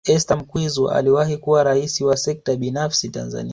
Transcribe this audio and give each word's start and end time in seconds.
Esther 0.07 0.37
Mkwizu 0.37 0.89
aliwahi 0.89 1.37
kuwa 1.37 1.63
Rais 1.63 2.01
wa 2.01 2.17
Sekta 2.17 2.55
Binafsi 2.55 3.09
Tanzania 3.09 3.49